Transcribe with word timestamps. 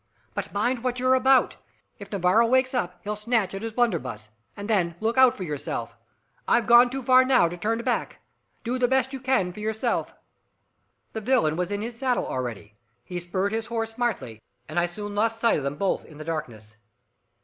But 0.33 0.51
mind 0.51 0.83
what 0.83 0.99
you're 0.99 1.13
about! 1.13 1.57
If 1.99 2.11
Navarro 2.11 2.47
wakes 2.47 2.73
up, 2.73 3.01
he'll 3.03 3.15
snatch 3.15 3.53
at 3.53 3.61
his 3.61 3.73
blunderbuss, 3.73 4.31
and 4.57 4.67
then 4.67 4.95
look 4.99 5.15
out 5.15 5.37
for 5.37 5.43
yourself! 5.43 5.95
I've 6.47 6.65
gone 6.65 6.89
too 6.89 7.03
far 7.03 7.23
now 7.23 7.47
to 7.47 7.55
turn 7.55 7.77
back. 7.83 8.17
Do 8.63 8.79
the 8.79 8.87
best 8.87 9.13
you 9.13 9.19
can 9.19 9.51
for 9.51 9.59
yourself!" 9.59 10.15
The 11.13 11.21
villain 11.21 11.55
was 11.55 11.69
in 11.69 11.83
his 11.83 11.99
saddle 11.99 12.25
already, 12.25 12.73
he 13.03 13.19
spurred 13.19 13.51
his 13.51 13.67
horse 13.67 13.91
smartly, 13.93 14.41
and 14.67 14.79
I 14.79 14.87
soon 14.87 15.13
lost 15.13 15.39
sight 15.39 15.57
of 15.59 15.63
them 15.63 15.75
both 15.75 16.03
in 16.03 16.17
the 16.17 16.25
darkness. 16.25 16.77